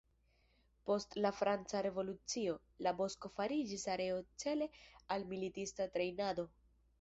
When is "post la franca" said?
0.89-1.81